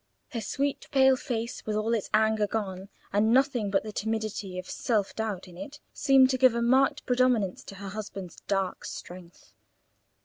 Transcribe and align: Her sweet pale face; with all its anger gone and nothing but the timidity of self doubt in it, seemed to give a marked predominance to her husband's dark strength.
Her 0.29 0.41
sweet 0.41 0.87
pale 0.89 1.15
face; 1.15 1.63
with 1.67 1.75
all 1.75 1.93
its 1.93 2.09
anger 2.11 2.47
gone 2.47 2.89
and 3.13 3.31
nothing 3.31 3.69
but 3.69 3.83
the 3.83 3.91
timidity 3.91 4.57
of 4.57 4.67
self 4.67 5.15
doubt 5.15 5.47
in 5.47 5.59
it, 5.59 5.79
seemed 5.93 6.31
to 6.31 6.39
give 6.39 6.55
a 6.55 6.61
marked 6.63 7.05
predominance 7.05 7.63
to 7.65 7.75
her 7.75 7.89
husband's 7.89 8.37
dark 8.47 8.83
strength. 8.83 9.53